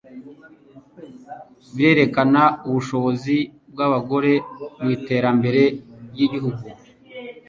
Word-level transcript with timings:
birerekana 1.75 2.43
ubushobozi 2.67 3.37
bw'abagore 3.71 4.31
mu 4.79 4.87
iterambere 4.97 5.61
ry'igihugu 6.11 6.63